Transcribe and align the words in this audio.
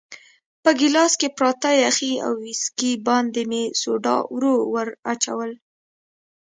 په 0.63 0.69
ګیلاس 0.79 1.13
کې 1.19 1.27
پراته 1.37 1.71
یخي 1.85 2.11
او 2.25 2.33
ویسکي 2.45 2.91
باندې 3.07 3.41
مې 3.49 3.63
سوډا 3.81 4.15
ورو 4.33 4.53
وراچول. 4.73 5.51